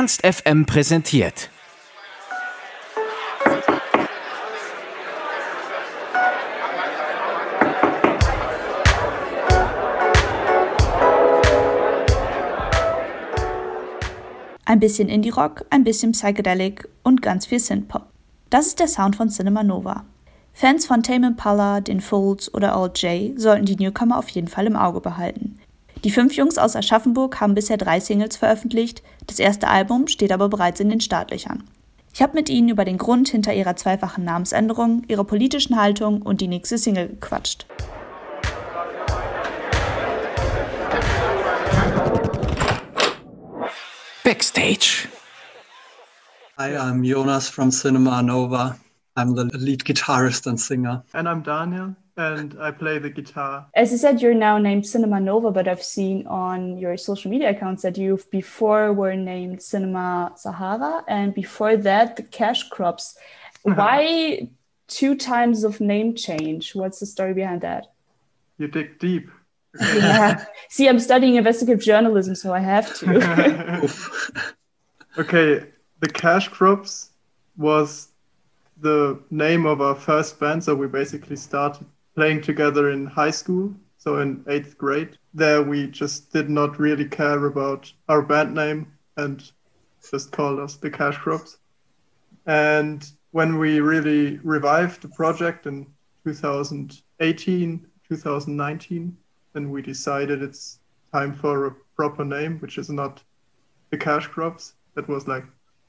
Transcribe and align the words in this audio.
Ernst 0.00 0.26
FM 0.26 0.64
präsentiert. 0.64 1.50
Ein 14.64 14.80
bisschen 14.80 15.10
Indie-Rock, 15.10 15.66
ein 15.68 15.84
bisschen 15.84 16.12
Psychedelic 16.12 16.88
und 17.02 17.20
ganz 17.20 17.44
viel 17.44 17.60
Synth-Pop. 17.60 18.06
Das 18.48 18.68
ist 18.68 18.80
der 18.80 18.88
Sound 18.88 19.16
von 19.16 19.28
Cinema 19.28 19.62
Nova. 19.62 20.06
Fans 20.54 20.86
von 20.86 21.02
Tame 21.02 21.26
Impala, 21.26 21.82
den 21.82 22.00
Folds 22.00 22.54
oder 22.54 22.80
Old 22.80 23.02
J 23.02 23.38
sollten 23.38 23.66
die 23.66 23.76
Newcomer 23.76 24.16
auf 24.16 24.30
jeden 24.30 24.48
Fall 24.48 24.66
im 24.66 24.76
Auge 24.76 25.02
behalten. 25.02 25.59
Die 26.02 26.10
fünf 26.10 26.34
Jungs 26.34 26.56
aus 26.56 26.76
Aschaffenburg 26.76 27.40
haben 27.42 27.54
bisher 27.54 27.76
drei 27.76 28.00
Singles 28.00 28.36
veröffentlicht, 28.36 29.02
das 29.26 29.38
erste 29.38 29.68
Album 29.68 30.08
steht 30.08 30.32
aber 30.32 30.48
bereits 30.48 30.80
in 30.80 30.88
den 30.88 31.02
Startlöchern. 31.02 31.64
Ich 32.14 32.22
habe 32.22 32.34
mit 32.34 32.48
ihnen 32.48 32.70
über 32.70 32.86
den 32.86 32.96
Grund 32.96 33.28
hinter 33.28 33.52
ihrer 33.52 33.76
zweifachen 33.76 34.24
Namensänderung, 34.24 35.02
ihre 35.08 35.24
politischen 35.24 35.76
Haltung 35.76 36.22
und 36.22 36.40
die 36.40 36.48
nächste 36.48 36.78
Single 36.78 37.08
gequatscht. 37.08 37.66
Backstage. 44.24 45.08
Hi, 46.56 46.76
I'm 46.76 47.04
Jonas 47.04 47.48
from 47.48 47.70
Cinema 47.70 48.22
Nova. 48.22 48.76
I'm 49.16 49.34
the 49.34 49.54
lead 49.58 49.84
guitarist 49.84 50.46
and 50.46 50.58
singer. 50.58 51.04
And 51.12 51.28
I'm 51.28 51.42
Daniel, 51.42 51.94
and 52.20 52.54
I 52.60 52.70
play 52.70 52.98
the 52.98 53.08
guitar. 53.08 53.66
As 53.74 53.90
you 53.92 53.98
said, 53.98 54.20
you're 54.20 54.34
now 54.34 54.58
named 54.58 54.86
Cinema 54.86 55.18
Nova, 55.18 55.50
but 55.50 55.66
I've 55.66 55.82
seen 55.82 56.26
on 56.26 56.76
your 56.76 56.98
social 56.98 57.30
media 57.30 57.50
accounts 57.50 57.82
that 57.82 57.96
you've 57.96 58.30
before 58.30 58.92
were 58.92 59.16
named 59.16 59.62
Cinema 59.62 60.32
Sahara, 60.36 61.02
and 61.08 61.34
before 61.34 61.76
that, 61.78 62.16
the 62.16 62.22
Cash 62.22 62.68
Crops. 62.68 63.16
Why 63.62 64.48
two 64.86 65.14
times 65.16 65.64
of 65.64 65.80
name 65.80 66.14
change? 66.14 66.74
What's 66.74 67.00
the 67.00 67.06
story 67.06 67.32
behind 67.32 67.62
that? 67.62 67.92
You 68.58 68.68
dig 68.68 68.98
deep. 68.98 69.30
yeah. 69.80 70.44
See, 70.68 70.88
I'm 70.88 71.00
studying 71.00 71.36
investigative 71.36 71.82
journalism, 71.82 72.34
so 72.34 72.52
I 72.52 72.60
have 72.60 72.94
to. 72.98 73.06
okay, 75.18 75.66
the 76.00 76.08
Cash 76.08 76.48
Crops 76.48 77.10
was 77.56 78.08
the 78.78 79.18
name 79.30 79.64
of 79.64 79.80
our 79.80 79.94
first 79.94 80.38
band. 80.38 80.64
So 80.64 80.74
we 80.74 80.86
basically 80.86 81.36
started 81.36 81.86
playing 82.14 82.42
together 82.42 82.90
in 82.90 83.06
high 83.06 83.30
school, 83.30 83.74
so 83.98 84.18
in 84.18 84.44
eighth 84.48 84.76
grade. 84.78 85.18
There 85.34 85.62
we 85.62 85.86
just 85.86 86.32
did 86.32 86.50
not 86.50 86.78
really 86.78 87.04
care 87.04 87.46
about 87.46 87.92
our 88.08 88.22
band 88.22 88.54
name 88.54 88.92
and 89.16 89.50
just 90.10 90.32
called 90.32 90.58
us 90.58 90.76
the 90.76 90.90
Cash 90.90 91.18
Crops. 91.18 91.58
And 92.46 93.08
when 93.32 93.58
we 93.58 93.80
really 93.80 94.38
revived 94.38 95.02
the 95.02 95.08
project 95.08 95.66
in 95.66 95.86
2018, 96.24 97.86
2019, 98.08 99.16
then 99.52 99.70
we 99.70 99.82
decided 99.82 100.42
it's 100.42 100.80
time 101.12 101.34
for 101.34 101.66
a 101.66 101.74
proper 101.96 102.24
name, 102.24 102.58
which 102.58 102.78
is 102.78 102.90
not 102.90 103.22
the 103.90 103.98
Cash 103.98 104.26
Crops. 104.28 104.74
That 104.94 105.08
was 105.08 105.28
like 105.28 105.44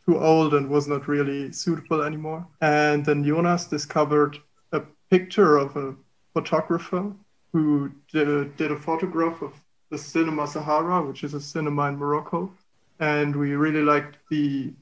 too 0.05 0.19
old 0.19 0.53
and 0.53 0.69
was 0.69 0.87
not 0.87 1.07
really 1.07 1.51
suitable 1.51 2.01
anymore. 2.01 2.45
And 2.61 3.05
then 3.05 3.23
Jonas 3.23 3.65
discovered 3.65 4.37
a 4.71 4.81
picture 5.09 5.57
of 5.57 5.75
a 5.75 5.95
photographer 6.33 7.11
who 7.51 7.91
did 8.11 8.27
a, 8.27 8.45
did 8.45 8.71
a 8.71 8.79
photograph 8.79 9.41
of 9.41 9.53
the 9.89 9.97
Cinema 9.97 10.47
Sahara, 10.47 11.05
which 11.05 11.23
is 11.23 11.33
a 11.33 11.41
cinema 11.41 11.87
in 11.89 11.97
Morocco. 11.97 12.51
And 12.99 13.35
we 13.35 13.53
really 13.53 13.81
liked 13.81 14.17
the 14.29 14.73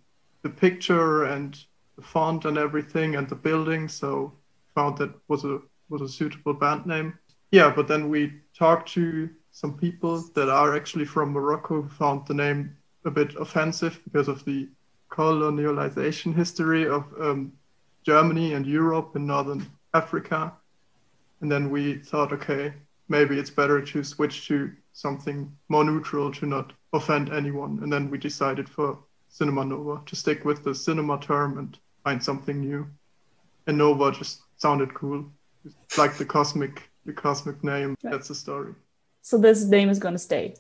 the 0.42 0.50
picture 0.50 1.26
and 1.26 1.58
the 1.96 2.02
font 2.02 2.46
and 2.46 2.58
everything 2.58 3.16
and 3.16 3.28
the 3.28 3.36
building. 3.36 3.88
So 3.90 4.32
found 4.76 4.98
that 5.00 5.14
was 5.28 5.44
a 5.46 5.60
was 5.90 6.02
a 6.02 6.08
suitable 6.08 6.54
band 6.54 6.86
name. 6.86 7.18
Yeah, 7.52 7.74
but 7.76 7.88
then 7.88 8.10
we 8.10 8.34
talked 8.54 8.90
to 8.94 9.30
some 9.52 9.74
people 9.78 10.22
that 10.36 10.50
are 10.50 10.76
actually 10.76 11.06
from 11.06 11.32
Morocco 11.32 11.82
who 11.82 11.90
found 11.90 12.28
the 12.28 12.34
name 12.34 12.76
a 13.06 13.12
bit 13.12 13.36
offensive 13.36 14.00
because 14.04 14.28
of 14.28 14.46
the 14.46 14.70
colonialization 15.10 16.36
history 16.36 16.88
of 16.88 17.04
um, 17.20 17.52
Germany 18.04 18.54
and 18.54 18.66
Europe 18.66 19.16
and 19.16 19.26
Northern 19.26 19.66
Africa. 19.94 20.54
And 21.42 21.52
then 21.52 21.70
we 21.70 22.00
thought, 22.00 22.34
okay, 22.34 22.74
maybe 23.08 23.40
it's 23.40 23.50
better 23.50 23.82
to 23.82 24.04
switch 24.04 24.48
to 24.48 24.72
something 24.94 25.52
more 25.70 25.84
neutral 25.84 26.32
to 26.34 26.46
not 26.46 26.74
offend 26.94 27.32
anyone. 27.32 27.80
And 27.82 27.92
then 27.92 28.10
we 28.10 28.18
decided 28.18 28.68
for 28.68 28.98
Cinema 29.30 29.66
Nova 29.66 30.02
to 30.06 30.16
stick 30.16 30.44
with 30.44 30.64
the 30.64 30.74
cinema 30.76 31.20
term 31.20 31.58
and 31.58 31.78
find 32.04 32.22
something 32.22 32.60
new. 32.60 32.88
And 33.68 33.78
Nova 33.78 34.12
just 34.12 34.42
sounded 34.58 34.94
cool. 34.94 35.26
It's 35.66 35.98
like 35.98 36.18
the 36.18 36.26
cosmic, 36.26 36.90
the 37.06 37.14
cosmic 37.14 37.64
name. 37.64 37.96
Right. 38.04 38.12
That's 38.12 38.28
the 38.28 38.36
story. 38.36 38.74
So 39.22 39.38
this 39.38 39.64
name 39.66 39.90
is 39.90 40.00
gonna 40.00 40.20
stay. 40.20 40.56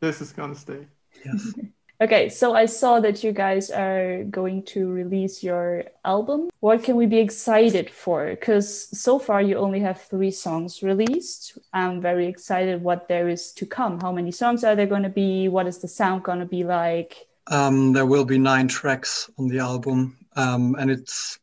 This 0.00 0.20
is 0.20 0.32
gonna 0.32 0.54
stay. 0.54 0.86
Yes. 1.24 1.54
Okay, 2.04 2.28
so 2.28 2.54
I 2.54 2.66
saw 2.66 3.00
that 3.00 3.24
you 3.24 3.32
guys 3.32 3.70
are 3.70 4.24
going 4.24 4.62
to 4.64 4.92
release 4.92 5.42
your 5.42 5.84
album. 6.04 6.50
What 6.60 6.82
can 6.82 6.96
we 6.96 7.06
be 7.06 7.16
excited 7.18 7.88
for? 7.88 8.28
Because 8.28 8.68
so 9.00 9.18
far 9.18 9.40
you 9.40 9.56
only 9.56 9.80
have 9.80 10.02
three 10.02 10.30
songs 10.30 10.82
released. 10.82 11.56
I'm 11.72 12.02
very 12.02 12.26
excited 12.26 12.82
what 12.82 13.08
there 13.08 13.30
is 13.30 13.52
to 13.52 13.64
come. 13.64 13.98
How 14.02 14.12
many 14.12 14.32
songs 14.32 14.64
are 14.64 14.76
there 14.76 14.86
going 14.86 15.04
to 15.04 15.08
be? 15.08 15.48
What 15.48 15.66
is 15.66 15.78
the 15.78 15.88
sound 15.88 16.24
going 16.24 16.40
to 16.40 16.44
be 16.44 16.62
like? 16.62 17.26
Um, 17.46 17.94
there 17.94 18.04
will 18.04 18.26
be 18.26 18.36
nine 18.36 18.68
tracks 18.68 19.30
on 19.38 19.48
the 19.48 19.60
album, 19.60 20.18
um, 20.36 20.76
and 20.78 20.90
it's 20.90 21.38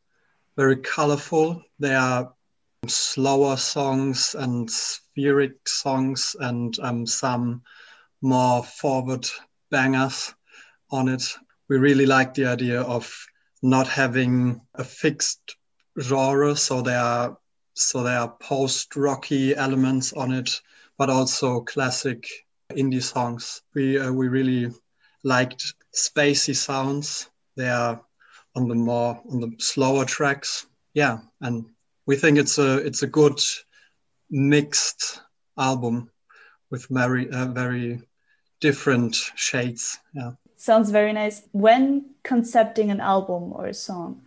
very 0.56 0.76
colorful. 0.76 1.60
There 1.80 1.98
are 1.98 2.32
slower 2.86 3.56
songs 3.56 4.36
and 4.38 4.68
spheric 4.68 5.66
songs, 5.66 6.36
and 6.38 6.78
um, 6.78 7.04
some 7.04 7.62
more 8.20 8.62
forward 8.62 9.26
bangers 9.68 10.32
on 10.92 11.08
it. 11.08 11.22
We 11.68 11.78
really 11.78 12.06
like 12.06 12.34
the 12.34 12.46
idea 12.46 12.82
of 12.82 13.10
not 13.62 13.88
having 13.88 14.60
a 14.74 14.84
fixed 14.84 15.56
genre, 16.00 16.54
so 16.56 16.82
there 16.82 17.00
are 17.00 17.36
so 17.74 18.02
there 18.02 18.18
are 18.18 18.36
post 18.40 18.96
rocky 18.96 19.56
elements 19.56 20.12
on 20.12 20.32
it, 20.32 20.60
but 20.98 21.08
also 21.08 21.60
classic 21.62 22.28
indie 22.70 23.02
songs. 23.02 23.62
We 23.74 23.98
uh, 23.98 24.12
we 24.12 24.28
really 24.28 24.72
liked 25.24 25.74
spacey 25.94 26.54
sounds. 26.54 27.30
They 27.56 27.68
are 27.68 28.02
on 28.54 28.68
the 28.68 28.74
more 28.74 29.20
on 29.30 29.40
the 29.40 29.52
slower 29.58 30.04
tracks. 30.04 30.66
Yeah, 30.94 31.18
and 31.40 31.64
we 32.06 32.16
think 32.16 32.38
it's 32.38 32.58
a 32.58 32.78
it's 32.78 33.02
a 33.02 33.06
good 33.06 33.40
mixed 34.30 35.20
album 35.58 36.10
with 36.70 36.86
very 36.88 37.30
uh, 37.30 37.46
very 37.46 38.02
different 38.60 39.16
shades. 39.36 39.98
Yeah. 40.14 40.32
Sounds 40.62 40.92
very 40.92 41.12
nice. 41.12 41.42
When 41.50 42.14
concepting 42.22 42.92
an 42.92 43.00
album 43.00 43.52
or 43.52 43.66
a 43.66 43.74
song, 43.74 44.22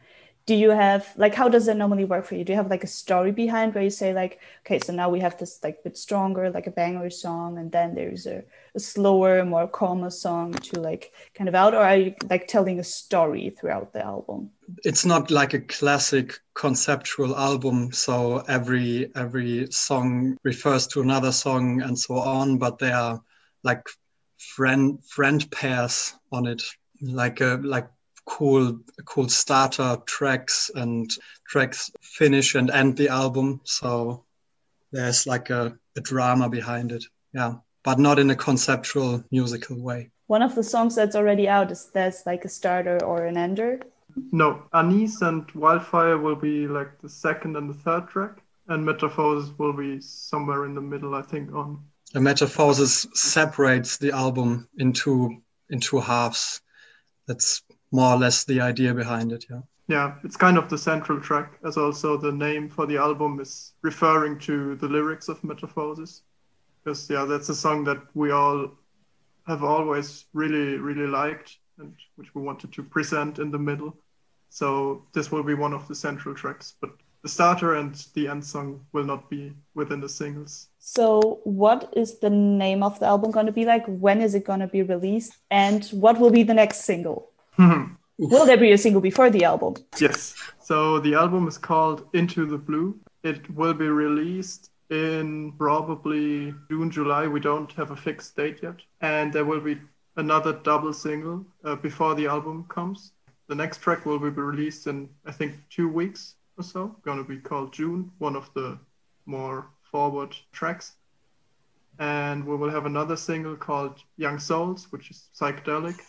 do 0.46 0.54
you 0.54 0.72
have 0.72 1.14
like 1.16 1.34
how 1.34 1.48
does 1.48 1.66
that 1.68 1.78
normally 1.78 2.04
work 2.04 2.26
for 2.26 2.36
you? 2.36 2.44
Do 2.44 2.52
you 2.52 2.58
have 2.58 2.70
like 2.70 2.84
a 2.84 2.88
story 2.88 3.32
behind 3.32 3.74
where 3.74 3.86
you 3.86 3.90
say 3.90 4.14
like, 4.14 4.42
okay, 4.66 4.80
so 4.80 4.92
now 4.92 5.08
we 5.08 5.22
have 5.22 5.38
this 5.38 5.64
like 5.64 5.82
bit 5.86 5.98
stronger, 5.98 6.50
like 6.50 6.68
a 6.68 6.72
banger 6.72 7.10
song, 7.10 7.58
and 7.58 7.72
then 7.72 7.96
there's 7.96 8.26
a, 8.26 8.44
a 8.76 8.82
slower, 8.82 9.46
more 9.46 9.66
calmer 9.66 10.10
song 10.10 10.52
to 10.52 10.82
like 10.82 11.14
kind 11.36 11.48
of 11.48 11.56
out, 11.56 11.74
or 11.74 11.80
are 11.80 11.96
you 11.96 12.16
like 12.30 12.50
telling 12.50 12.80
a 12.80 12.84
story 12.84 13.50
throughout 13.58 13.94
the 13.94 14.04
album? 14.04 14.52
It's 14.84 15.06
not 15.06 15.32
like 15.32 15.54
a 15.54 15.62
classic 15.62 16.38
conceptual 16.54 17.34
album, 17.38 17.94
so 17.94 18.40
every 18.50 19.10
every 19.16 19.72
song 19.72 20.36
refers 20.44 20.86
to 20.88 21.02
another 21.02 21.32
song 21.32 21.82
and 21.82 21.98
so 21.98 22.16
on, 22.16 22.58
but 22.58 22.78
they 22.78 22.92
are 22.92 23.22
like 23.64 23.88
friend 24.56 25.04
friend 25.06 25.50
pairs 25.52 26.14
on 26.32 26.46
it, 26.46 26.64
like 27.02 27.42
a 27.42 27.60
like 27.64 27.88
cool 28.26 28.80
cool 29.06 29.30
starter 29.30 29.98
tracks 30.06 30.72
and 30.76 31.10
tracks 31.48 31.92
finish 32.02 32.56
and 32.56 32.70
end 32.72 32.98
the 32.98 33.10
album. 33.10 33.62
So 33.64 34.26
there's 34.92 35.28
like 35.28 35.50
a, 35.50 35.78
a 35.96 36.02
drama 36.02 36.50
behind 36.50 36.92
it. 36.92 37.06
Yeah. 37.34 37.56
But 37.84 38.00
not 38.00 38.18
in 38.18 38.32
a 38.32 38.36
conceptual 38.36 39.24
musical 39.32 39.80
way. 39.80 40.10
One 40.28 40.42
of 40.42 40.56
the 40.56 40.64
songs 40.64 40.96
that's 40.96 41.16
already 41.16 41.48
out 41.48 41.72
is 41.72 41.92
there's 41.94 42.26
like 42.26 42.46
a 42.46 42.50
starter 42.50 43.04
or 43.04 43.26
an 43.26 43.38
ender. 43.38 43.82
No, 44.32 44.64
Anise 44.74 45.22
and 45.22 45.50
Wildfire 45.52 46.18
will 46.18 46.36
be 46.36 46.68
like 46.68 47.00
the 47.02 47.10
second 47.10 47.58
and 47.58 47.70
the 47.70 47.74
third 47.74 48.08
track, 48.08 48.42
and 48.70 48.84
Metaphors 48.84 49.52
will 49.60 49.74
be 49.74 50.00
somewhere 50.02 50.66
in 50.66 50.74
the 50.74 50.82
middle, 50.82 51.14
I 51.14 51.22
think, 51.22 51.54
on 51.54 51.84
the 52.16 52.22
Metamorphosis 52.22 53.06
separates 53.14 53.98
the 53.98 54.12
album 54.12 54.70
into 54.78 55.44
into 55.70 56.00
halves. 56.00 56.62
That's 57.28 57.62
more 57.92 58.14
or 58.14 58.18
less 58.18 58.46
the 58.46 58.62
idea 58.62 58.94
behind 58.94 59.34
it. 59.34 59.46
Yeah. 59.50 59.62
Yeah, 59.88 60.16
it's 60.24 60.38
kind 60.38 60.58
of 60.58 60.70
the 60.70 60.78
central 60.78 61.20
track, 61.20 61.60
as 61.66 61.76
also 61.78 62.16
the 62.16 62.32
name 62.32 62.70
for 62.70 62.88
the 62.88 62.98
album 62.98 63.40
is 63.42 63.74
referring 63.82 64.40
to 64.40 64.78
the 64.78 64.88
lyrics 64.88 65.28
of 65.28 65.44
Metamorphosis. 65.44 66.24
Because 66.84 67.10
yeah, 67.10 67.26
that's 67.26 67.50
a 67.50 67.56
song 67.56 67.84
that 67.84 68.02
we 68.14 68.32
all 68.32 68.72
have 69.46 69.64
always 69.64 70.26
really, 70.34 70.78
really 70.78 71.08
liked. 71.08 71.58
and 71.80 71.94
which 72.16 72.34
we 72.34 72.42
wanted 72.42 72.72
to 72.72 72.82
present 72.82 73.40
in 73.40 73.52
the 73.52 73.60
middle. 73.60 73.94
So 74.50 75.06
this 75.12 75.34
will 75.34 75.44
be 75.44 75.54
one 75.54 75.74
of 75.74 75.86
the 75.90 75.96
central 75.96 76.34
tracks, 76.34 76.76
but 76.80 76.92
the 77.26 77.30
starter 77.30 77.74
and 77.74 78.06
the 78.14 78.28
end 78.28 78.46
song 78.46 78.80
will 78.94 79.04
not 79.04 79.28
be 79.32 79.52
within 79.74 80.00
the 80.00 80.08
singles. 80.08 80.68
So, 80.78 81.40
what 81.44 81.92
is 81.98 82.20
the 82.20 82.30
name 82.30 82.84
of 82.84 83.00
the 83.00 83.08
album 83.08 83.32
going 83.32 83.48
to 83.48 83.52
be 83.52 83.66
like? 83.66 83.84
When 83.88 84.22
is 84.22 84.36
it 84.36 84.46
going 84.46 84.60
to 84.60 84.68
be 84.68 84.84
released? 84.84 85.36
And 85.50 85.84
what 85.86 86.20
will 86.20 86.30
be 86.30 86.44
the 86.44 86.54
next 86.54 86.86
single? 86.86 87.32
will 87.58 88.46
there 88.46 88.58
be 88.58 88.74
a 88.74 88.78
single 88.78 89.02
before 89.02 89.32
the 89.32 89.44
album? 89.44 89.74
Yes. 90.00 90.36
So, 90.62 91.00
the 91.00 91.16
album 91.16 91.48
is 91.48 91.58
called 91.58 92.06
Into 92.14 92.46
the 92.46 92.60
Blue. 92.60 92.96
It 93.24 93.50
will 93.50 93.74
be 93.74 93.88
released 93.88 94.70
in 94.92 95.54
probably 95.54 96.54
June, 96.70 96.92
July. 96.92 97.26
We 97.26 97.40
don't 97.40 97.72
have 97.72 97.90
a 97.90 97.96
fixed 97.96 98.36
date 98.36 98.60
yet. 98.62 98.80
And 99.02 99.34
there 99.34 99.46
will 99.46 99.62
be 99.62 99.80
another 100.16 100.54
double 100.54 100.94
single 100.94 101.44
uh, 101.64 101.76
before 101.76 102.14
the 102.14 102.28
album 102.28 102.66
comes. 102.70 103.14
The 103.48 103.56
next 103.56 103.82
track 103.82 104.06
will 104.06 104.20
be 104.20 104.30
released 104.30 104.86
in, 104.86 105.10
I 105.26 105.32
think, 105.32 105.56
two 105.72 105.90
weeks 105.90 106.36
or 106.58 106.64
so. 106.64 106.96
Going 107.04 107.18
to 107.18 107.24
be 107.24 107.38
called 107.38 107.74
June, 107.74 108.12
one 108.18 108.36
of 108.36 108.50
the 108.54 108.78
more 109.26 109.68
forward 109.92 110.36
tracks. 110.52 110.94
And 112.00 112.46
we 112.46 112.56
will 112.56 112.70
have 112.70 112.86
another 112.86 113.16
single 113.16 113.56
called 113.56 114.04
Young 114.18 114.40
Souls, 114.40 114.88
which 114.92 115.12
is 115.12 115.30
psychedelic. 115.40 116.00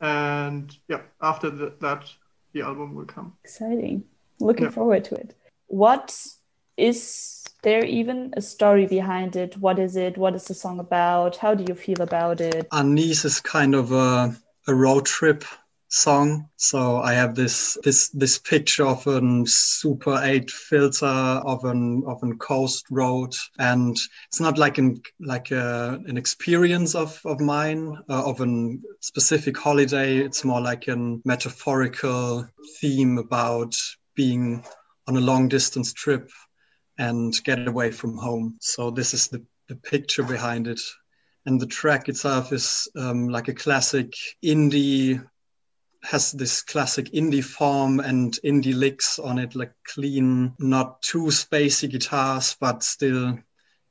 And 0.00 0.76
yeah, 0.88 1.02
after 1.22 1.50
the, 1.50 1.74
that, 1.80 2.04
the 2.52 2.62
album 2.62 2.94
will 2.94 3.04
come. 3.04 3.32
Exciting. 3.44 4.04
Looking 4.40 4.64
yeah. 4.64 4.70
forward 4.70 5.04
to 5.04 5.14
it. 5.14 5.34
What 5.68 6.16
is 6.76 7.44
there 7.62 7.84
even 7.84 8.34
a 8.36 8.42
story 8.42 8.86
behind 8.86 9.36
it? 9.36 9.56
What 9.56 9.78
is 9.78 9.96
it? 9.96 10.18
What 10.18 10.34
is 10.34 10.44
the 10.44 10.54
song 10.54 10.80
about? 10.80 11.36
How 11.36 11.54
do 11.54 11.64
you 11.68 11.74
feel 11.74 12.02
about 12.02 12.40
it? 12.40 12.66
Anis 12.72 13.24
is 13.24 13.40
kind 13.40 13.74
of 13.74 13.92
a, 13.92 14.36
a 14.66 14.74
road 14.74 15.06
trip 15.06 15.44
song. 15.94 16.48
So 16.56 16.98
I 16.98 17.12
have 17.14 17.34
this 17.34 17.78
this 17.84 18.08
this 18.08 18.38
picture 18.38 18.84
of 18.84 19.06
a 19.06 19.20
Super 19.46 20.20
8 20.20 20.50
filter 20.50 21.06
of 21.06 21.64
an 21.64 22.02
of 22.06 22.22
an 22.22 22.36
coast 22.38 22.86
road, 22.90 23.32
and 23.58 23.96
it's 24.26 24.40
not 24.40 24.58
like 24.58 24.78
an 24.78 25.00
like 25.20 25.52
a, 25.52 26.00
an 26.06 26.16
experience 26.16 26.94
of 26.94 27.20
of 27.24 27.40
mine 27.40 27.96
uh, 28.10 28.24
of 28.24 28.40
a 28.40 28.76
specific 29.00 29.56
holiday. 29.56 30.18
It's 30.18 30.44
more 30.44 30.60
like 30.60 30.88
a 30.88 31.18
metaphorical 31.24 32.48
theme 32.80 33.18
about 33.18 33.76
being 34.16 34.64
on 35.06 35.16
a 35.16 35.20
long 35.20 35.48
distance 35.48 35.92
trip 35.92 36.28
and 36.98 37.32
get 37.44 37.68
away 37.68 37.90
from 37.90 38.16
home. 38.16 38.56
So 38.60 38.90
this 38.90 39.14
is 39.14 39.28
the 39.28 39.44
the 39.68 39.76
picture 39.76 40.24
behind 40.24 40.66
it 40.66 40.80
and 41.46 41.60
the 41.60 41.66
track 41.66 42.08
itself 42.08 42.52
is 42.52 42.88
um, 42.96 43.28
like 43.28 43.48
a 43.48 43.54
classic 43.54 44.12
indie 44.42 45.22
has 46.04 46.32
this 46.32 46.62
classic 46.62 47.06
indie 47.12 47.42
form 47.42 48.00
and 48.00 48.38
indie 48.44 48.74
licks 48.74 49.18
on 49.18 49.38
it, 49.38 49.54
like 49.54 49.72
clean, 49.84 50.54
not 50.58 51.00
too 51.02 51.26
spacey 51.26 51.90
guitars, 51.90 52.56
but 52.60 52.82
still 52.82 53.38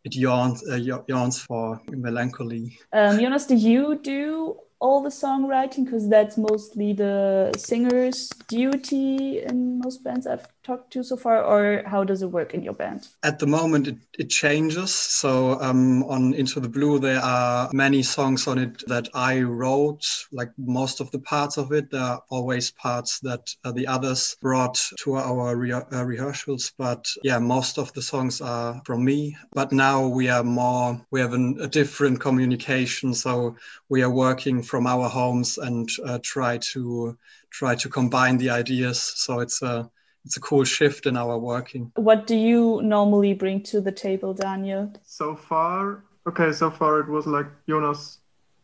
it 0.04 0.16
yawns, 0.16 0.64
uh, 0.70 0.76
yawns 1.08 1.40
for 1.42 1.82
melancholy. 1.90 2.78
Um, 2.92 3.20
Jonas, 3.20 3.46
do 3.48 3.56
you 3.56 4.00
do 4.04 4.58
all 4.80 5.02
the 5.02 5.10
songwriting? 5.10 5.86
Because 5.86 6.08
that's 6.10 6.38
mostly 6.38 6.94
the 6.94 7.52
singer's 7.58 8.30
duty 8.48 9.42
in 9.42 9.80
most 9.80 10.04
bands 10.04 10.28
I've 10.28 10.46
talked 10.64 10.94
to 10.94 11.04
so 11.04 11.18
far, 11.18 11.44
or 11.44 11.84
how 11.86 12.04
does 12.04 12.22
it 12.22 12.32
work 12.32 12.54
in 12.54 12.64
your 12.64 12.74
band? 12.74 13.08
At 13.22 13.40
the 13.40 13.48
moment, 13.48 13.88
it, 13.88 13.98
it 14.18 14.30
changes. 14.30 14.94
So 14.94 15.60
um, 15.62 16.04
on 16.04 16.34
Into 16.34 16.60
the 16.60 16.70
Blue, 16.70 17.00
there 17.00 17.20
are 17.20 17.70
many 17.74 18.04
songs 18.04 18.48
on 18.48 18.58
it 18.58 18.84
that 18.88 19.10
I 19.14 19.42
wrote, 19.42 20.06
like 20.32 20.52
most 20.58 21.02
of 21.02 21.12
the 21.12 21.20
parts 21.20 21.58
of 21.58 21.72
it. 21.72 21.92
There 21.92 22.02
are 22.02 22.24
always 22.30 22.72
parts 22.72 23.20
that 23.20 23.54
uh, 23.64 23.72
the 23.72 23.88
others 23.88 24.38
brought 24.42 24.82
to 25.00 25.16
our 25.16 25.56
re- 25.56 25.72
uh, 25.74 26.04
rehearsals, 26.04 26.72
but 26.78 27.08
yeah, 27.24 27.40
most 27.40 27.78
of 27.78 27.92
the 27.94 28.02
songs 28.02 28.42
are 28.42 28.82
from 28.86 29.04
me. 29.04 29.36
But 29.54 29.72
now 29.72 30.08
we 30.08 30.30
are 30.30 30.44
more, 30.44 31.06
we 31.12 31.20
have 31.20 31.34
an, 31.34 31.58
a 31.60 31.68
different 31.68 32.20
communication. 32.20 33.14
So 33.14 33.58
we 33.90 34.02
are 34.02 34.10
working 34.10 34.64
from 34.64 34.88
our 34.88 35.10
homes 35.10 35.58
and 35.58 35.90
uh, 36.06 36.20
try 36.24 36.58
to 36.74 37.18
try 37.52 37.76
to 37.76 37.90
combine 37.90 38.38
the 38.38 38.50
ideas. 38.50 39.00
So 39.02 39.40
it's 39.40 39.62
a 39.62 39.90
it's 40.26 40.38
a 40.38 40.42
cool 40.42 40.64
shift 40.64 41.06
in 41.06 41.18
our 41.18 41.38
working. 41.38 41.92
What 41.96 42.28
do 42.28 42.36
you 42.36 42.82
normally 42.82 43.34
bring 43.34 43.62
to 43.64 43.82
the 43.82 43.92
table, 43.92 44.34
Daniel? 44.34 44.94
So 45.04 45.36
far, 45.36 46.04
okay, 46.28 46.52
so 46.52 46.70
far 46.70 47.00
it 47.00 47.10
was 47.10 47.28
like 47.28 47.48
Jonas 47.68 48.20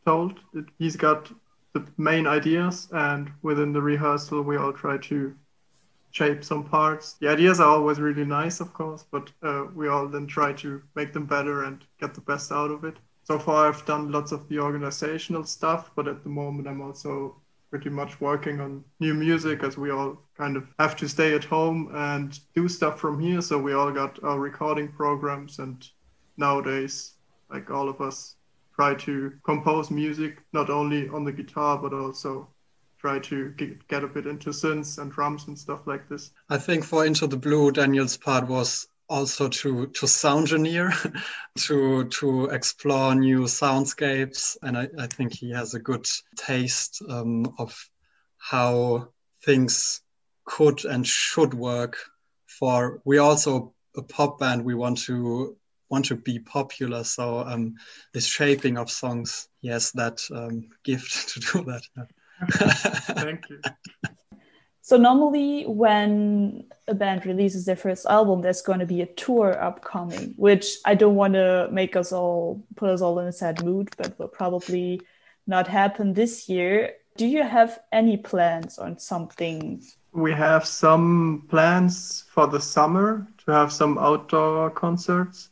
told. 0.06 0.40
It, 0.54 0.66
he's 0.78 0.96
got 0.96 1.32
the 1.74 1.86
main 1.98 2.26
ideas, 2.28 2.88
and 2.92 3.32
within 3.42 3.74
the 3.74 3.82
rehearsal, 3.82 4.42
we 4.42 4.58
all 4.58 4.74
try 4.74 4.98
to 4.98 5.36
shape 6.12 6.44
some 6.44 6.64
parts. 6.64 7.14
The 7.14 7.28
ideas 7.28 7.60
are 7.60 7.68
always 7.68 8.00
really 8.00 8.26
nice, 8.26 8.60
of 8.60 8.74
course, 8.74 9.06
but 9.12 9.32
uh, 9.44 9.66
we 9.76 9.88
all 9.88 10.08
then 10.08 10.26
try 10.26 10.54
to 10.54 10.82
make 10.96 11.14
them 11.14 11.26
better 11.26 11.66
and 11.66 11.84
get 12.00 12.14
the 12.16 12.22
best 12.22 12.52
out 12.52 12.72
of 12.72 12.84
it. 12.84 12.98
So 13.24 13.38
far, 13.38 13.68
I've 13.68 13.86
done 13.86 14.12
lots 14.12 14.32
of 14.32 14.48
the 14.50 14.60
organizational 14.60 15.44
stuff, 15.44 15.92
but 15.96 16.08
at 16.08 16.24
the 16.24 16.30
moment, 16.30 16.68
I'm 16.68 16.82
also 16.82 17.36
pretty 17.70 17.90
much 17.90 18.20
working 18.20 18.60
on 18.60 18.84
new 19.00 19.14
music 19.14 19.64
as 19.64 19.78
we 19.78 19.92
all 19.92 20.22
kind 20.38 20.58
of 20.58 20.64
have 20.80 20.96
to 20.98 21.08
stay 21.08 21.34
at 21.36 21.44
home 21.44 21.90
and 21.94 22.40
do 22.56 22.68
stuff 22.68 23.00
from 23.00 23.20
here. 23.20 23.42
So 23.42 23.58
we 23.58 23.74
all 23.74 23.92
got 23.92 24.22
our 24.24 24.40
recording 24.40 24.92
programs, 24.92 25.60
and 25.60 25.88
nowadays, 26.38 27.14
like 27.50 27.70
all 27.70 27.90
of 27.90 28.02
us, 28.02 28.36
try 28.76 28.96
to 28.96 29.34
compose 29.44 29.92
music 29.92 30.38
not 30.54 30.70
only 30.70 31.10
on 31.10 31.26
the 31.26 31.32
guitar 31.34 31.78
but 31.78 31.94
also 31.94 32.48
try 32.98 33.20
to 33.20 33.50
get, 33.90 34.04
a 34.04 34.08
bit 34.08 34.26
into 34.26 34.50
synths 34.50 34.98
and 35.00 35.12
drums 35.12 35.48
and 35.48 35.58
stuff 35.58 35.86
like 35.86 36.08
this. 36.10 36.32
I 36.50 36.58
think 36.58 36.84
for 36.84 37.06
Into 37.06 37.28
the 37.28 37.38
Blue, 37.38 37.72
Daniel's 37.72 38.18
part 38.18 38.48
was 38.48 38.88
also 39.10 39.50
to 39.50 39.88
to 39.88 40.08
sound 40.08 40.52
engineer 40.52 40.94
to 41.58 42.06
to 42.06 42.46
explore 42.46 43.16
new 43.16 43.44
soundscapes. 43.44 44.58
And 44.62 44.78
I, 44.78 44.88
I 44.98 45.08
think 45.08 45.34
he 45.34 45.52
has 45.52 45.74
a 45.74 45.80
good 45.80 46.06
taste 46.36 47.02
um, 47.10 47.54
of 47.58 47.90
how 48.38 49.10
things 49.44 50.02
could 50.46 50.86
and 50.86 51.06
should 51.06 51.54
work 51.54 51.98
for 52.48 53.02
we 53.06 53.18
also 53.18 53.74
a 53.96 54.02
pop 54.02 54.40
band 54.40 54.64
we 54.64 54.76
want 54.76 54.98
to 55.00 55.56
want 55.90 56.06
to 56.06 56.16
be 56.16 56.40
popular. 56.40 57.04
So 57.04 57.40
um, 57.40 57.76
this 58.14 58.28
shaping 58.28 58.78
of 58.78 58.92
songs 58.92 59.50
he 59.62 59.70
has 59.70 59.92
that 59.94 60.22
um, 60.34 60.70
gift 60.84 61.30
to 61.30 61.40
do 61.40 61.66
that. 61.66 61.84
Thank 62.52 63.50
you. 63.50 63.62
So 64.82 64.98
normally 64.98 65.66
when 65.66 66.69
a 66.90 66.94
band 66.94 67.26
releases 67.26 67.66
their 67.66 67.76
first 67.76 68.06
album, 68.06 68.42
there's 68.42 68.62
going 68.62 68.80
to 68.80 68.86
be 68.86 69.02
a 69.02 69.06
tour 69.06 69.62
upcoming, 69.62 70.34
which 70.38 70.78
I 70.86 70.96
don't 70.96 71.16
want 71.16 71.34
to 71.34 71.70
make 71.72 71.96
us 71.96 72.12
all 72.12 72.64
put 72.76 72.90
us 72.90 73.02
all 73.02 73.20
in 73.20 73.28
a 73.28 73.32
sad 73.32 73.64
mood, 73.64 73.90
but 73.98 74.18
will 74.20 74.28
probably 74.28 75.02
not 75.48 75.68
happen 75.68 76.14
this 76.14 76.50
year. 76.50 76.94
Do 77.18 77.26
you 77.26 77.44
have 77.44 77.80
any 77.92 78.18
plans 78.18 78.78
on 78.78 79.00
something? 79.00 79.82
We 80.12 80.32
have 80.34 80.66
some 80.66 81.46
plans 81.50 82.26
for 82.30 82.48
the 82.48 82.60
summer 82.60 83.28
to 83.46 83.52
have 83.52 83.72
some 83.72 83.98
outdoor 83.98 84.72
concerts, 84.72 85.50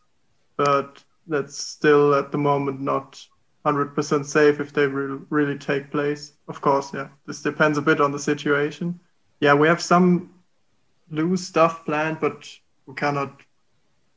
but 0.56 1.03
that's 1.27 1.58
still 1.58 2.15
at 2.15 2.32
the 2.32 2.38
moment 2.38 2.82
not 2.82 3.24
100% 3.65 4.25
safe 4.25 4.60
if 4.60 4.74
they 4.74 4.88
re- 4.88 5.20
really 5.29 5.58
take 5.58 5.91
place. 5.91 6.34
Of 6.48 6.62
course, 6.62 6.94
yeah, 6.94 7.10
this 7.25 7.41
depends 7.41 7.77
a 7.77 7.82
bit 7.82 8.01
on 8.01 8.12
the 8.12 8.20
situation 8.20 9.00
yeah, 9.39 9.53
we 9.53 9.67
have 9.67 9.82
some 9.82 10.32
loose 11.09 11.47
stuff 11.47 11.85
planned, 11.85 12.19
but 12.19 12.47
we 12.85 12.93
cannot 12.93 13.41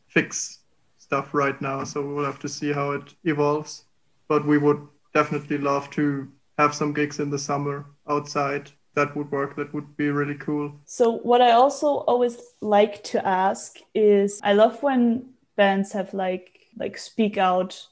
fix 0.08 0.60
stuff 0.98 1.34
right 1.34 1.60
now. 1.60 1.84
So 1.84 2.06
we'll 2.06 2.24
have 2.24 2.38
to 2.40 2.48
see 2.48 2.72
how 2.72 2.92
it 2.92 3.14
evolves. 3.24 3.84
But 4.28 4.46
we 4.46 4.58
would 4.58 4.86
definitely 5.12 5.58
love 5.58 5.90
to 5.90 6.28
have 6.58 6.74
some 6.74 6.92
gigs 6.92 7.20
in 7.20 7.30
the 7.30 7.38
summer 7.38 7.86
outside. 8.08 8.70
That 8.94 9.16
would 9.16 9.30
work. 9.30 9.56
That 9.56 9.72
would 9.72 9.96
be 9.96 10.10
really 10.10 10.34
cool. 10.34 10.72
So, 10.84 11.18
what 11.18 11.40
I 11.40 11.52
also 11.52 11.86
always 12.10 12.36
like 12.60 13.02
to 13.04 13.24
ask 13.26 13.78
is 13.94 14.40
I 14.42 14.52
love 14.52 14.82
when 14.82 15.30
bands 15.56 15.92
have 15.92 16.12
like 16.12 16.60
like 16.76 16.98
speak 16.98 17.38
out 17.38 17.86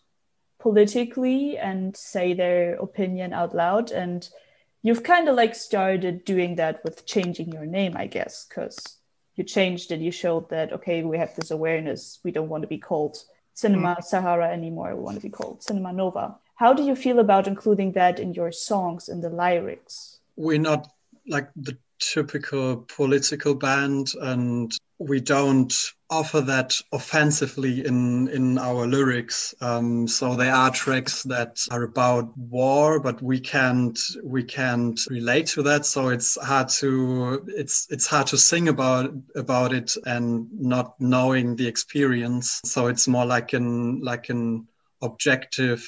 politically 0.59 1.57
and 1.57 1.97
say 1.97 2.35
their 2.35 2.75
opinion 2.75 3.33
out 3.33 3.55
loud 3.55 3.93
and 3.93 4.29
you've 4.83 5.03
kind 5.03 5.29
of 5.29 5.37
like 5.37 5.55
started 5.55 6.25
doing 6.25 6.57
that 6.57 6.83
with 6.85 7.07
changing 7.07 7.53
your 7.53 7.67
name, 7.67 7.97
I 7.97 8.07
guess, 8.07 8.47
because 8.49 8.99
you 9.35 9.45
changed 9.45 9.93
it. 9.93 10.01
You 10.01 10.11
showed 10.11 10.51
that, 10.51 10.73
okay, 10.73 11.03
we 11.03 11.19
have 11.19 11.35
this 11.35 11.51
awareness. 11.51 12.19
We 12.25 12.33
don't 12.33 12.49
want 12.49 12.63
to 12.63 12.69
be 12.69 12.79
called 12.79 13.17
Cinema 13.55 13.97
mm. 13.99 14.05
Sahara 14.05 14.49
anymore. 14.51 14.95
We 14.95 15.03
want 15.03 15.17
to 15.17 15.23
be 15.23 15.31
called 15.31 15.63
Cinema 15.63 15.93
Nova. 15.93 16.37
How 16.57 16.73
do 16.73 16.83
you 16.83 16.97
feel 16.97 17.19
about 17.21 17.47
including 17.47 17.93
that 17.93 18.19
in 18.19 18.35
your 18.35 18.51
songs, 18.51 19.09
in 19.09 19.21
the 19.21 19.31
lyrics? 19.31 20.19
We're 20.37 20.59
not 20.59 20.89
like 21.29 21.51
the 21.55 21.77
typical 21.99 22.85
political 22.89 23.55
band 23.55 24.13
and 24.21 24.73
we 24.99 25.21
don't 25.21 25.73
offer 26.11 26.41
that 26.41 26.77
offensively 26.93 27.87
in 27.87 28.29
in 28.29 28.59
our 28.59 28.87
lyrics. 28.87 29.55
Um, 29.61 30.09
so 30.09 30.35
there 30.35 30.55
are 30.55 30.71
tracks 30.71 31.23
that 31.25 31.61
are 31.71 31.85
about 31.85 32.37
war 32.37 32.99
but 32.99 33.23
we 33.23 33.39
can't 33.39 33.99
we 34.25 34.43
can't 34.43 34.99
relate 35.09 35.47
to 35.49 35.63
that. 35.65 35.87
So 35.87 36.09
it's 36.09 36.37
hard 36.43 36.69
to 36.81 37.45
it's 37.49 37.87
it's 37.91 38.07
hard 38.07 38.27
to 38.29 38.39
sing 38.39 38.69
about 38.69 39.13
about 39.37 39.73
it 39.73 39.97
and 40.05 40.49
not 40.53 41.01
knowing 41.01 41.57
the 41.57 41.69
experience. 41.69 42.61
So 42.65 42.89
it's 42.89 43.07
more 43.07 43.27
like 43.27 43.53
an 43.53 44.01
like 44.01 44.31
an 44.31 44.67
objective 45.01 45.87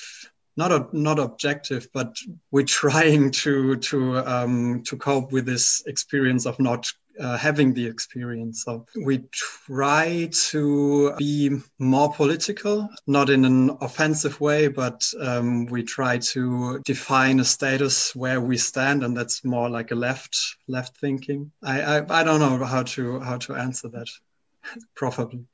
not 0.60 0.72
a, 0.72 0.86
not 0.92 1.18
objective, 1.18 1.88
but 1.94 2.14
we're 2.50 2.74
trying 2.84 3.30
to 3.30 3.76
to 3.76 4.18
um, 4.18 4.82
to 4.88 4.96
cope 4.96 5.32
with 5.32 5.46
this 5.46 5.82
experience 5.86 6.44
of 6.44 6.60
not 6.60 6.82
uh, 7.18 7.38
having 7.38 7.72
the 7.72 7.86
experience. 7.86 8.64
So 8.64 8.84
we 9.04 9.24
try 9.66 10.28
to 10.50 11.14
be 11.16 11.50
more 11.78 12.12
political, 12.12 12.88
not 13.06 13.30
in 13.30 13.44
an 13.46 13.70
offensive 13.80 14.38
way, 14.40 14.68
but 14.68 14.98
um, 15.20 15.64
we 15.66 15.82
try 15.82 16.18
to 16.34 16.80
define 16.84 17.40
a 17.40 17.44
status 17.44 18.14
where 18.14 18.40
we 18.40 18.58
stand, 18.58 19.02
and 19.02 19.16
that's 19.16 19.44
more 19.44 19.70
like 19.70 19.92
a 19.92 20.00
left 20.08 20.34
left 20.68 20.98
thinking. 20.98 21.50
I 21.62 21.76
I, 21.94 22.20
I 22.20 22.22
don't 22.22 22.40
know 22.40 22.64
how 22.66 22.82
to 22.94 23.20
how 23.20 23.38
to 23.46 23.54
answer 23.54 23.88
that 23.96 24.10
properly. 24.94 25.46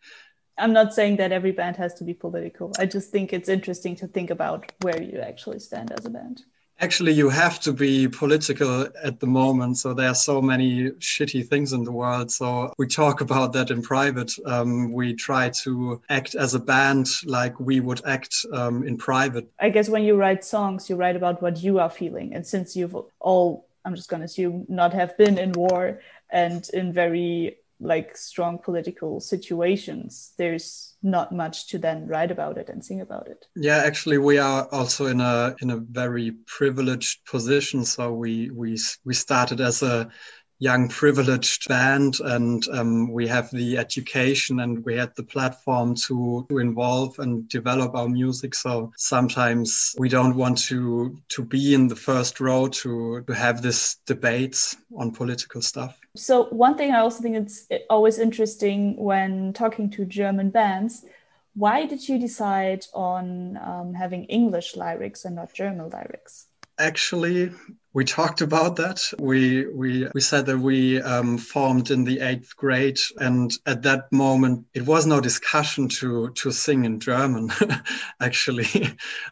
I'm 0.59 0.73
not 0.73 0.95
saying 0.95 1.17
that 1.17 1.33
every 1.33 1.53
band 1.53 1.77
has 1.77 1.95
to 1.95 2.05
be 2.05 2.15
political. 2.15 2.73
I 2.79 2.87
just 2.87 3.11
think 3.11 3.33
it's 3.33 3.49
interesting 3.49 3.95
to 3.97 4.07
think 4.07 4.31
about 4.31 4.73
where 4.81 5.01
you 5.03 5.21
actually 5.21 5.59
stand 5.59 5.93
as 5.93 6.07
a 6.07 6.11
band. 6.11 6.45
Actually, 6.79 7.13
you 7.13 7.31
have 7.31 7.59
to 7.61 7.73
be 7.73 8.07
political 8.07 8.87
at 9.03 9.19
the 9.19 9.27
moment. 9.27 9.79
So 9.79 9.95
there 9.95 10.09
are 10.09 10.15
so 10.15 10.43
many 10.43 10.91
shitty 10.99 11.47
things 11.49 11.73
in 11.73 11.85
the 11.85 11.93
world. 11.93 12.31
So 12.31 12.71
we 12.77 12.87
talk 12.87 13.23
about 13.23 13.55
that 13.55 13.71
in 13.71 13.81
private. 13.81 14.33
Um, 14.45 14.93
we 14.93 15.15
try 15.15 15.49
to 15.65 16.03
act 16.11 16.35
as 16.35 16.55
a 16.55 16.59
band 16.59 17.09
like 17.25 17.59
we 17.59 17.81
would 17.81 18.05
act 18.05 18.45
um, 18.53 18.87
in 18.87 18.99
private. 18.99 19.51
I 19.59 19.71
guess 19.71 19.89
when 19.89 20.05
you 20.05 20.17
write 20.17 20.45
songs, 20.45 20.91
you 20.91 20.97
write 20.97 21.17
about 21.17 21.41
what 21.41 21.63
you 21.63 21.79
are 21.79 21.89
feeling. 21.89 22.35
And 22.35 22.47
since 22.47 22.77
you've 22.77 22.95
all, 23.21 23.69
I'm 23.87 23.95
just 23.95 24.11
going 24.11 24.21
to 24.21 24.27
assume, 24.27 24.67
not 24.69 24.93
have 24.93 25.17
been 25.17 25.39
in 25.39 25.53
war 25.53 26.01
and 26.31 26.69
in 26.75 26.93
very 26.93 27.57
like 27.81 28.17
strong 28.17 28.59
political 28.59 29.21
situations 29.21 30.33
there's 30.39 30.95
not 31.03 31.33
much 31.33 31.69
to 31.69 31.79
then 31.79 32.07
write 32.07 32.31
about 32.31 32.57
it 32.59 32.69
and 32.69 32.85
sing 32.85 33.01
about 33.01 33.29
it. 33.29 33.45
Yeah 33.55 33.83
actually 33.85 34.19
we 34.19 34.39
are 34.39 34.67
also 34.73 35.07
in 35.07 35.21
a 35.21 35.55
in 35.61 35.71
a 35.71 35.77
very 35.77 36.33
privileged 36.47 37.25
position. 37.27 37.85
So 37.85 38.13
we 38.13 38.51
we 38.51 38.79
we 39.05 39.15
started 39.15 39.61
as 39.61 39.83
a 39.83 40.09
young 40.59 40.89
privileged 40.89 41.69
band 41.69 42.19
and 42.21 42.67
um, 42.69 43.13
we 43.13 43.27
have 43.27 43.51
the 43.51 43.77
education 43.77 44.61
and 44.61 44.85
we 44.85 44.95
had 44.95 45.15
the 45.17 45.23
platform 45.23 45.95
to, 45.95 46.47
to 46.49 46.59
involve 46.59 47.19
and 47.19 47.49
develop 47.49 47.95
our 47.95 48.09
music. 48.09 48.55
So 48.55 48.93
sometimes 48.97 49.95
we 49.99 50.09
don't 50.09 50.37
want 50.37 50.59
to 50.69 51.17
to 51.29 51.45
be 51.45 51.75
in 51.75 51.89
the 51.89 51.97
first 51.97 52.41
row 52.41 52.69
to 52.69 53.23
to 53.27 53.35
have 53.35 53.63
this 53.63 53.97
debates 54.07 54.77
on 54.97 55.11
political 55.11 55.61
stuff. 55.61 55.99
So 56.17 56.45
one 56.45 56.77
thing 56.77 56.93
i 56.93 57.01
also 57.01 57.23
think 57.23 57.37
it's 57.37 57.69
always 57.91 58.19
interesting 58.19 58.97
when 58.97 59.53
talking 59.53 59.91
to 59.91 60.05
german 60.05 60.51
bands 60.51 61.05
why 61.55 61.87
did 61.87 62.07
you 62.09 62.19
decide 62.19 62.85
on 62.93 63.57
um, 63.59 63.95
having 63.95 64.25
english 64.25 64.77
lyrics 64.77 65.25
and 65.25 65.37
not 65.37 65.53
german 65.53 65.91
lyrics? 65.91 66.47
Actually 66.79 67.51
we 67.97 68.05
talked 68.05 68.43
about 68.43 68.77
that. 68.77 69.01
We 69.19 69.67
we 69.69 70.07
we 70.13 70.21
said 70.21 70.45
that 70.47 70.59
we 70.59 71.01
um, 71.01 71.39
formed 71.39 71.91
in 71.91 72.05
the 72.05 72.21
eighth 72.21 72.55
grade, 72.55 72.99
and 73.17 73.51
at 73.65 73.85
that 73.85 74.13
moment, 74.13 74.67
it 74.75 74.83
was 74.83 75.07
no 75.07 75.19
discussion 75.19 75.89
to 76.01 76.29
to 76.33 76.51
sing 76.51 76.85
in 76.85 77.01
German. 77.01 77.51
Actually, 78.21 78.69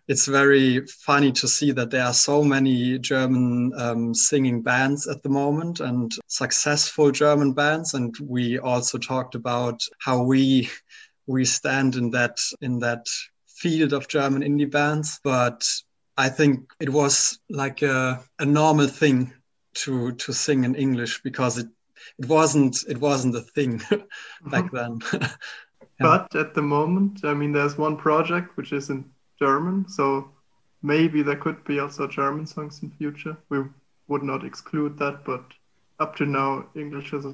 it's 0.09 0.27
very 0.27 0.87
funny 0.87 1.31
to 1.33 1.47
see 1.47 1.73
that 1.73 1.91
there 1.91 2.07
are 2.07 2.15
so 2.15 2.43
many 2.43 2.99
German 2.99 3.73
um, 3.77 4.15
singing 4.15 4.63
bands 4.63 5.07
at 5.09 5.23
the 5.23 5.29
moment, 5.29 5.81
and 5.81 6.13
successful 6.27 7.11
German 7.11 7.53
bands. 7.53 7.93
And 7.93 8.15
we 8.19 8.59
also 8.59 8.97
talked 8.97 9.35
about 9.35 9.83
how 9.99 10.23
we 10.23 10.71
we 11.27 11.45
stand 11.45 11.97
in 11.97 12.13
that 12.13 12.39
in 12.63 12.79
that 12.79 13.05
field 13.47 13.93
of 13.93 14.09
German 14.09 14.41
indie 14.41 14.71
bands, 14.71 15.21
but 15.23 15.69
I 16.17 16.29
think 16.29 16.73
it 16.81 16.91
was 16.91 17.39
like 17.51 17.83
a, 17.83 18.23
a 18.39 18.45
normal 18.45 18.87
thing 18.87 19.33
to 19.75 20.13
to 20.13 20.33
sing 20.33 20.65
in 20.65 20.75
English 20.75 21.23
because 21.23 21.59
it 21.59 21.69
it 22.19 22.27
wasn't 22.27 22.85
it 22.89 22.99
wasn't 22.99 23.35
a 23.37 23.41
thing 23.41 23.79
back 24.47 24.71
mm-hmm. 24.71 24.77
then. 24.77 25.01
yeah. 25.21 25.29
But 25.99 26.35
at 26.35 26.55
the 26.55 26.63
moment, 26.63 27.25
I 27.25 27.35
mean, 27.35 27.53
there's 27.53 27.79
one 27.79 27.97
project 27.97 28.57
which 28.57 28.73
is 28.73 28.91
in 28.91 29.05
German, 29.39 29.89
so 29.89 30.31
maybe 30.83 31.23
there 31.23 31.37
could 31.37 31.65
be 31.65 31.81
also 31.81 32.07
German 32.07 32.47
songs 32.47 32.83
in 32.83 32.91
future. 32.91 33.37
We 33.49 33.65
would 34.09 34.23
not 34.23 34.45
exclude 34.45 34.99
that, 34.99 35.25
but 35.25 35.45
up 35.99 36.17
to 36.17 36.27
now, 36.27 36.67
English 36.75 37.11
has, 37.13 37.27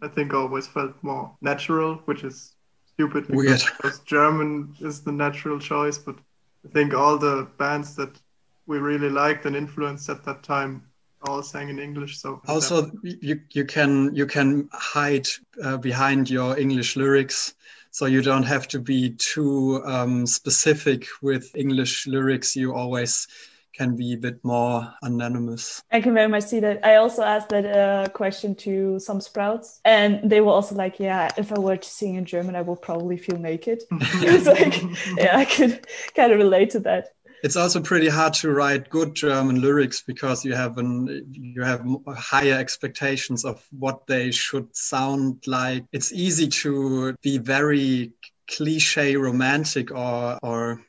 I 0.00 0.08
think, 0.08 0.32
always 0.32 0.66
felt 0.66 0.94
more 1.02 1.34
natural, 1.40 1.96
which 2.04 2.24
is 2.24 2.54
stupid 2.86 3.26
because, 3.26 3.36
Weird. 3.36 3.62
because 3.76 3.98
German 4.00 4.74
is 4.80 5.02
the 5.02 5.12
natural 5.12 5.58
choice, 5.58 5.98
but 5.98 6.16
I 6.64 6.68
think 6.68 6.94
all 6.94 7.18
the 7.18 7.48
bands 7.58 7.96
that 7.96 8.20
we 8.66 8.78
really 8.78 9.10
liked 9.10 9.46
and 9.46 9.56
influenced 9.56 10.08
at 10.08 10.24
that 10.24 10.42
time 10.42 10.84
all 11.24 11.42
sang 11.42 11.68
in 11.68 11.78
English. 11.78 12.18
So 12.18 12.40
also 12.48 12.90
you 13.02 13.40
you 13.50 13.64
can 13.64 14.14
you 14.14 14.26
can 14.26 14.68
hide 14.72 15.28
uh, 15.62 15.76
behind 15.76 16.30
your 16.30 16.58
English 16.58 16.96
lyrics, 16.96 17.54
so 17.90 18.06
you 18.06 18.22
don't 18.22 18.44
have 18.44 18.68
to 18.68 18.78
be 18.78 19.10
too 19.10 19.82
um, 19.84 20.26
specific 20.26 21.06
with 21.20 21.54
English 21.54 22.06
lyrics. 22.06 22.56
You 22.56 22.74
always 22.74 23.28
can 23.72 23.96
be 23.96 24.12
a 24.12 24.16
bit 24.16 24.44
more 24.44 24.92
anonymous. 25.02 25.82
I 25.90 26.00
can 26.00 26.14
very 26.14 26.28
much 26.28 26.44
see 26.44 26.60
that. 26.60 26.84
I 26.84 26.96
also 26.96 27.22
asked 27.22 27.48
that 27.50 27.66
uh, 27.66 28.08
question 28.10 28.54
to 28.56 28.98
some 28.98 29.20
sprouts, 29.20 29.80
and 29.84 30.28
they 30.30 30.40
were 30.40 30.52
also 30.52 30.74
like, 30.74 31.00
"Yeah, 31.00 31.30
if 31.36 31.52
I 31.52 31.58
were 31.58 31.76
to 31.76 31.88
sing 31.88 32.14
in 32.16 32.24
German, 32.24 32.56
I 32.56 32.62
would 32.62 32.82
probably 32.82 33.16
feel 33.16 33.38
naked." 33.38 33.82
it 33.90 34.32
was 34.32 34.46
like, 34.46 34.82
yeah, 35.16 35.36
I 35.36 35.44
could 35.44 35.86
kind 36.14 36.32
of 36.32 36.38
relate 36.38 36.70
to 36.70 36.80
that. 36.80 37.08
It's 37.42 37.56
also 37.56 37.80
pretty 37.80 38.08
hard 38.08 38.34
to 38.34 38.52
write 38.52 38.88
good 38.88 39.14
German 39.14 39.60
lyrics 39.60 40.00
because 40.00 40.44
you 40.44 40.54
have 40.54 40.78
an 40.78 41.26
you 41.32 41.62
have 41.62 41.84
higher 42.06 42.54
expectations 42.54 43.44
of 43.44 43.66
what 43.76 44.06
they 44.06 44.30
should 44.30 44.74
sound 44.76 45.44
like. 45.48 45.84
It's 45.92 46.12
easy 46.12 46.46
to 46.62 47.16
be 47.20 47.38
very 47.38 48.12
cliche 48.48 49.16
romantic 49.16 49.90
or 49.90 50.38
or 50.42 50.82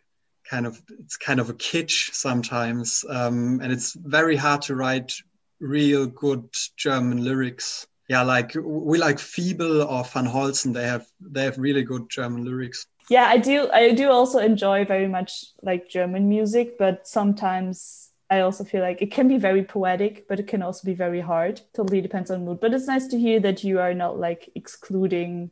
kind 0.53 0.67
of 0.67 0.81
it's 0.99 1.17
kind 1.17 1.39
of 1.39 1.49
a 1.49 1.53
kitsch 1.53 2.13
sometimes 2.13 3.03
um, 3.09 3.59
and 3.61 3.73
it's 3.73 3.93
very 3.93 4.35
hard 4.35 4.61
to 4.61 4.75
write 4.75 5.11
real 5.59 6.05
good 6.05 6.45
german 6.77 7.23
lyrics. 7.23 7.87
Yeah 8.07 8.21
like 8.21 8.51
we 8.55 8.99
like 8.99 9.17
Fibel 9.17 9.81
or 9.93 10.03
van 10.03 10.27
holzen 10.27 10.73
they 10.73 10.87
have 10.93 11.07
they 11.35 11.45
have 11.45 11.57
really 11.57 11.83
good 11.83 12.07
german 12.09 12.45
lyrics. 12.45 12.85
Yeah 13.09 13.27
i 13.35 13.37
do 13.37 13.55
i 13.71 13.91
do 14.01 14.11
also 14.11 14.37
enjoy 14.51 14.85
very 14.85 15.07
much 15.07 15.31
like 15.69 15.89
german 15.89 16.29
music 16.29 16.77
but 16.77 17.07
sometimes 17.07 18.11
i 18.29 18.41
also 18.41 18.63
feel 18.63 18.81
like 18.81 19.01
it 19.01 19.11
can 19.17 19.27
be 19.27 19.39
very 19.49 19.63
poetic 19.63 20.27
but 20.27 20.39
it 20.39 20.47
can 20.47 20.61
also 20.61 20.85
be 20.85 20.93
very 20.93 21.21
hard. 21.21 21.61
Totally 21.73 22.01
depends 22.01 22.29
on 22.29 22.45
mood. 22.45 22.59
But 22.59 22.73
it's 22.75 22.87
nice 22.87 23.07
to 23.07 23.17
hear 23.17 23.39
that 23.39 23.63
you 23.63 23.79
are 23.79 23.95
not 23.95 24.19
like 24.19 24.51
excluding 24.53 25.49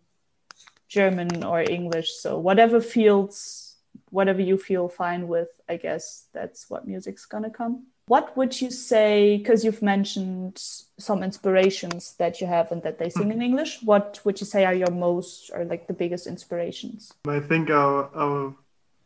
german 0.88 1.44
or 1.44 1.60
english. 1.62 2.10
So 2.24 2.38
whatever 2.38 2.80
feels 2.82 3.71
whatever 4.10 4.42
you 4.42 4.58
feel 4.58 4.88
fine 4.88 5.28
with, 5.28 5.50
I 5.70 5.78
guess 5.78 6.28
that's 6.34 6.70
what 6.70 6.88
music's 6.88 7.26
gonna 7.26 7.50
come. 7.50 7.88
What 8.08 8.36
would 8.36 8.60
you 8.60 8.72
say, 8.72 9.38
because 9.38 9.64
you've 9.64 9.82
mentioned 9.82 10.62
some 10.98 11.24
inspirations 11.24 12.16
that 12.18 12.42
you 12.42 12.48
have 12.48 12.72
and 12.72 12.84
that 12.84 13.00
they 13.00 13.10
sing 13.10 13.28
in 13.28 13.34
mm-hmm. 13.34 13.42
English, 13.42 13.82
what 13.84 14.20
would 14.26 14.40
you 14.42 14.46
say 14.46 14.66
are 14.66 14.74
your 14.74 14.92
most 14.92 15.50
or 15.54 15.64
like 15.64 15.88
the 15.88 15.94
biggest 15.94 16.28
inspirations? 16.28 17.14
I 17.26 17.40
think 17.40 17.70
our, 17.70 18.10
our 18.16 18.54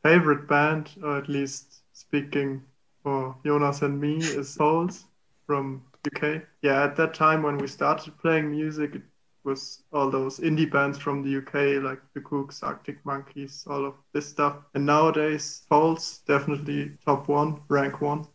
favorite 0.01 0.47
band, 0.47 0.89
or 1.03 1.17
at 1.17 1.29
least 1.29 1.81
speaking 1.93 2.63
for 3.03 3.35
Jonas 3.45 3.83
and 3.83 4.01
me, 4.01 4.17
is 4.17 4.55
Foals 4.55 5.05
from 5.45 5.83
UK. 6.07 6.41
Yeah, 6.61 6.83
at 6.83 6.95
that 6.95 7.13
time 7.13 7.43
when 7.43 7.57
we 7.57 7.67
started 7.67 8.17
playing 8.19 8.51
music, 8.51 8.95
it 8.95 9.03
was 9.45 9.83
all 9.93 10.09
those 10.09 10.39
indie 10.39 10.69
bands 10.69 10.97
from 10.97 11.21
the 11.21 11.37
UK, 11.37 11.83
like 11.83 12.01
the 12.13 12.21
Kooks, 12.21 12.63
Arctic 12.63 13.05
Monkeys, 13.05 13.65
all 13.69 13.85
of 13.85 13.93
this 14.13 14.27
stuff. 14.27 14.57
And 14.73 14.85
nowadays, 14.85 15.63
Foals 15.69 16.19
definitely 16.27 16.97
top 17.05 17.27
one, 17.27 17.61
rank 17.69 18.01
one. 18.01 18.27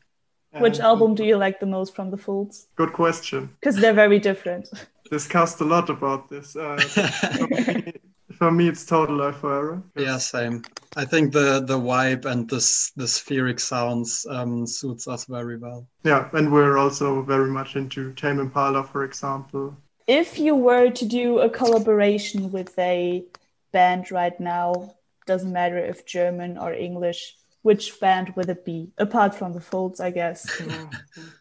And 0.52 0.62
Which 0.62 0.80
album 0.80 1.14
do 1.14 1.24
you 1.24 1.36
like 1.36 1.60
the 1.60 1.66
most 1.66 1.94
from 1.94 2.10
the 2.10 2.16
Foals? 2.16 2.66
Good 2.76 2.92
question. 2.92 3.50
Because 3.60 3.76
they're 3.76 3.92
very 3.92 4.18
different. 4.18 4.68
Discussed 5.10 5.60
a 5.60 5.64
lot 5.64 5.90
about 5.90 6.28
this. 6.28 6.56
Uh, 6.56 6.76
For 8.40 8.50
me, 8.50 8.68
it's 8.68 8.86
Total 8.86 9.16
Life 9.16 9.36
Forever. 9.36 9.82
Yeah, 9.96 10.16
same. 10.16 10.62
I 10.96 11.04
think 11.04 11.32
the 11.32 11.60
the 11.60 11.78
vibe 11.78 12.24
and 12.24 12.48
this 12.48 12.90
the 12.96 13.04
spheric 13.04 13.60
sounds 13.60 14.24
um, 14.30 14.66
suits 14.66 15.06
us 15.06 15.26
very 15.26 15.58
well. 15.58 15.86
Yeah, 16.04 16.30
and 16.32 16.50
we're 16.50 16.78
also 16.78 17.20
very 17.22 17.50
much 17.50 17.76
into 17.76 18.14
Tame 18.14 18.40
Impala, 18.40 18.82
for 18.84 19.04
example. 19.04 19.76
If 20.10 20.40
you 20.40 20.56
were 20.56 20.90
to 20.90 21.04
do 21.04 21.38
a 21.38 21.48
collaboration 21.48 22.50
with 22.50 22.76
a 22.80 23.22
band 23.70 24.10
right 24.10 24.38
now, 24.40 24.96
doesn't 25.24 25.52
matter 25.52 25.78
if 25.78 26.04
German 26.04 26.58
or 26.58 26.72
English, 26.72 27.36
which 27.62 28.00
band 28.00 28.34
would 28.34 28.48
it 28.48 28.64
be? 28.64 28.90
Apart 28.98 29.36
from 29.36 29.52
the 29.52 29.60
Foals, 29.60 30.00
I 30.00 30.10
guess. 30.10 30.50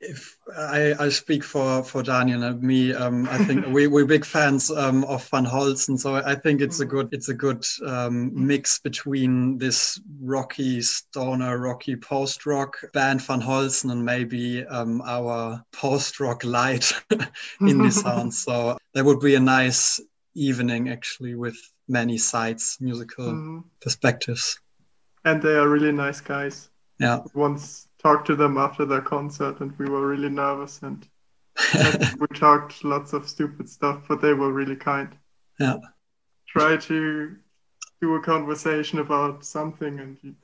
if 0.00 0.38
I, 0.56 0.94
I 0.98 1.08
speak 1.08 1.42
for, 1.42 1.82
for 1.82 2.02
Daniel 2.02 2.42
and 2.42 2.62
me, 2.62 2.92
um, 2.92 3.28
I 3.28 3.38
think 3.44 3.66
we, 3.66 3.86
we're 3.86 4.06
big 4.06 4.24
fans 4.24 4.70
um, 4.70 5.04
of 5.04 5.26
Van 5.28 5.44
Holzen. 5.44 5.98
So 5.98 6.14
I 6.16 6.34
think 6.34 6.60
it's 6.60 6.80
a 6.80 6.84
good 6.84 7.08
it's 7.12 7.28
a 7.28 7.34
good 7.34 7.64
um, 7.84 8.30
mix 8.34 8.78
between 8.78 9.58
this 9.58 10.00
rocky 10.20 10.82
stoner, 10.82 11.58
rocky 11.58 11.96
post 11.96 12.46
rock 12.46 12.76
band 12.92 13.22
Van 13.22 13.40
Holzen 13.40 13.90
and 13.92 14.04
maybe 14.04 14.64
um, 14.66 15.02
our 15.02 15.62
post 15.72 16.20
rock 16.20 16.44
light 16.44 16.92
indie 17.60 17.92
sound. 18.02 18.34
So 18.34 18.78
that 18.94 19.04
would 19.04 19.20
be 19.20 19.34
a 19.34 19.40
nice 19.40 20.00
evening 20.34 20.88
actually 20.90 21.34
with 21.34 21.56
many 21.88 22.18
sides, 22.18 22.76
musical 22.80 23.26
mm-hmm. 23.26 23.58
perspectives. 23.80 24.58
And 25.24 25.42
they 25.42 25.56
are 25.56 25.68
really 25.68 25.92
nice 25.92 26.20
guys. 26.20 26.70
Yeah. 26.98 27.20
Once 27.34 27.85
talked 28.06 28.26
to 28.28 28.36
them 28.36 28.56
after 28.56 28.84
their 28.84 29.00
concert 29.00 29.60
and 29.60 29.76
we 29.78 29.86
were 29.86 30.06
really 30.06 30.28
nervous 30.28 30.80
and 30.82 31.08
we 32.20 32.26
talked 32.38 32.84
lots 32.84 33.12
of 33.12 33.28
stupid 33.28 33.68
stuff, 33.68 34.02
but 34.08 34.20
they 34.20 34.32
were 34.32 34.52
really 34.52 34.76
kind. 34.76 35.08
Yeah. 35.58 35.78
Try 36.46 36.76
to 36.76 37.34
do 38.00 38.14
a 38.14 38.22
conversation 38.22 39.00
about 39.00 39.44
something 39.44 39.98
and 39.98 40.18
you 40.22 40.36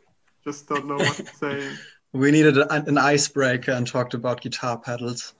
just 0.42 0.68
don't 0.68 0.86
know 0.86 0.96
what 0.96 1.16
to 1.16 1.26
say. 1.26 1.70
We 2.14 2.30
needed 2.30 2.58
an 2.58 2.98
icebreaker 2.98 3.72
and 3.72 3.86
talked 3.86 4.12
about 4.12 4.42
guitar 4.42 4.76
pedals. 4.78 5.32